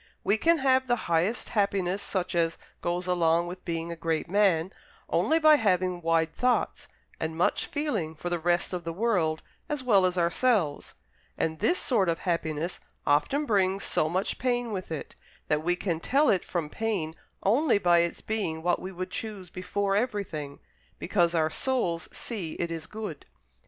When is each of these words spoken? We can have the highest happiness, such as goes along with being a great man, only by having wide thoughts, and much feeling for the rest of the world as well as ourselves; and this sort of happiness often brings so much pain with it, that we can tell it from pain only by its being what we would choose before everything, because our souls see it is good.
We 0.23 0.35
can 0.35 0.57
have 0.57 0.87
the 0.87 0.95
highest 1.05 1.49
happiness, 1.49 2.01
such 2.01 2.33
as 2.33 2.57
goes 2.81 3.05
along 3.05 3.45
with 3.45 3.63
being 3.63 3.91
a 3.91 3.95
great 3.95 4.27
man, 4.27 4.73
only 5.07 5.37
by 5.37 5.57
having 5.57 6.01
wide 6.01 6.33
thoughts, 6.33 6.87
and 7.19 7.37
much 7.37 7.67
feeling 7.67 8.15
for 8.15 8.27
the 8.31 8.39
rest 8.39 8.73
of 8.73 8.83
the 8.83 8.93
world 8.93 9.43
as 9.69 9.83
well 9.83 10.07
as 10.07 10.17
ourselves; 10.17 10.95
and 11.37 11.59
this 11.59 11.77
sort 11.77 12.09
of 12.09 12.17
happiness 12.17 12.79
often 13.05 13.45
brings 13.45 13.83
so 13.83 14.09
much 14.09 14.39
pain 14.39 14.71
with 14.71 14.91
it, 14.91 15.13
that 15.49 15.61
we 15.63 15.75
can 15.75 15.99
tell 15.99 16.29
it 16.31 16.43
from 16.43 16.67
pain 16.67 17.13
only 17.43 17.77
by 17.77 17.99
its 17.99 18.21
being 18.21 18.63
what 18.63 18.81
we 18.81 18.91
would 18.91 19.11
choose 19.11 19.51
before 19.51 19.95
everything, 19.95 20.59
because 20.97 21.35
our 21.35 21.51
souls 21.51 22.09
see 22.11 22.53
it 22.53 22.71
is 22.71 22.87
good. 22.87 23.27